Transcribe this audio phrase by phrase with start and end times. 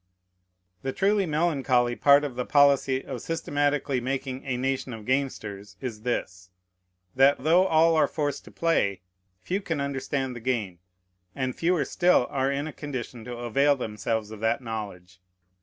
[0.81, 6.01] The truly melancholy part of the policy of systematically making a nation of gamesters is
[6.01, 6.49] this,
[7.15, 9.01] that, though all are forced to play,
[9.41, 10.79] few can understand the game,
[11.35, 15.21] and fewer still are in a condition to avail themselves of that knowledge.